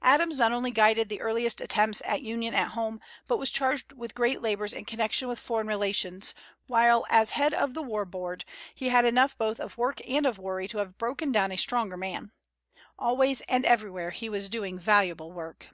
Adams 0.00 0.38
not 0.38 0.50
only 0.50 0.70
guided 0.70 1.10
the 1.10 1.20
earliest 1.20 1.60
attempts 1.60 2.00
at 2.06 2.22
union 2.22 2.54
at 2.54 2.68
home, 2.70 2.98
but 3.26 3.36
was 3.36 3.50
charged 3.50 3.92
with 3.92 4.14
great 4.14 4.40
labors 4.40 4.72
in 4.72 4.82
connection 4.86 5.28
with 5.28 5.38
foreign 5.38 5.66
relations, 5.66 6.32
while 6.68 7.04
as 7.10 7.32
head 7.32 7.52
of 7.52 7.74
the 7.74 7.82
War 7.82 8.06
Board 8.06 8.46
he 8.74 8.88
had 8.88 9.04
enough 9.04 9.36
both 9.36 9.60
of 9.60 9.76
work 9.76 10.00
and 10.08 10.24
of 10.24 10.38
worry 10.38 10.68
to 10.68 10.78
have 10.78 10.96
broken 10.96 11.32
down 11.32 11.52
a 11.52 11.58
stronger 11.58 11.98
man. 11.98 12.32
Always 12.98 13.42
and 13.42 13.66
everywhere 13.66 14.08
he 14.08 14.30
was 14.30 14.48
doing 14.48 14.78
valuable 14.78 15.32
work. 15.32 15.66